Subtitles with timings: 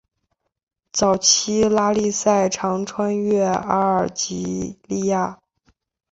[0.91, 5.37] 早期拉力赛常穿越阿尔及利亚。